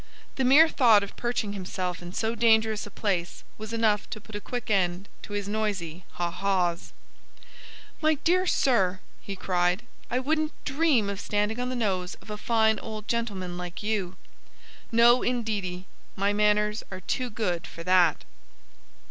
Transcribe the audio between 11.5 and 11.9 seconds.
on the